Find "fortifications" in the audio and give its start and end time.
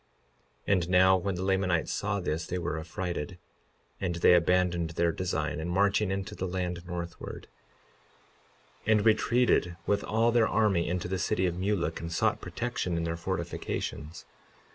13.15-14.25